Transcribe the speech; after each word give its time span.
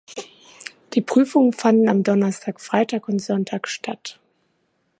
Die 0.93 1.01
Prüfungen 1.01 1.53
fanden 1.53 1.87
am 1.87 2.01
Donnerstag, 2.01 2.59
Freitag 2.59 3.07
und 3.07 3.19
Sonntag 3.19 3.67
statt. 3.67 4.19